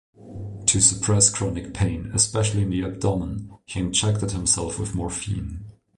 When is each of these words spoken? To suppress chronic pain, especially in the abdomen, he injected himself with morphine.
To 0.65 0.81
suppress 0.81 1.29
chronic 1.29 1.75
pain, 1.75 2.09
especially 2.15 2.63
in 2.63 2.71
the 2.71 2.83
abdomen, 2.85 3.51
he 3.67 3.81
injected 3.81 4.31
himself 4.31 4.79
with 4.79 4.95
morphine. 4.95 5.59